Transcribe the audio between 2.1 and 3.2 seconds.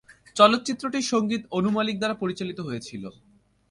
পরিচালিত হয়েছিলো।